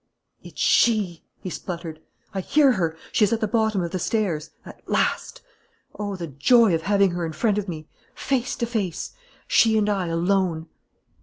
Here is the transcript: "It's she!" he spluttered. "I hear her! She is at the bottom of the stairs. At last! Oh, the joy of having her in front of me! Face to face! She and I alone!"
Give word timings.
"It's 0.41 0.59
she!" 0.59 1.25
he 1.41 1.51
spluttered. 1.51 1.99
"I 2.33 2.39
hear 2.41 2.71
her! 2.71 2.97
She 3.11 3.23
is 3.23 3.31
at 3.33 3.39
the 3.39 3.47
bottom 3.47 3.83
of 3.83 3.91
the 3.91 3.99
stairs. 3.99 4.49
At 4.65 4.81
last! 4.89 5.43
Oh, 5.93 6.15
the 6.15 6.25
joy 6.25 6.73
of 6.73 6.81
having 6.81 7.11
her 7.11 7.23
in 7.23 7.33
front 7.33 7.59
of 7.59 7.69
me! 7.69 7.87
Face 8.15 8.55
to 8.55 8.65
face! 8.65 9.11
She 9.47 9.77
and 9.77 9.87
I 9.87 10.07
alone!" 10.07 10.69